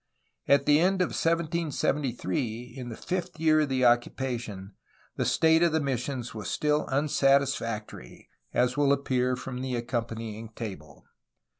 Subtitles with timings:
[0.47, 4.73] At the end of 1773, in the fifth year of the occupation,
[5.15, 11.05] the state of the missions was still unsatisfactory, as will appear from the accompanying table.